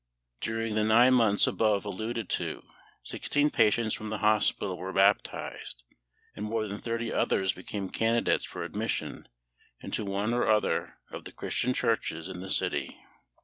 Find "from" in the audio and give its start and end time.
3.93-4.09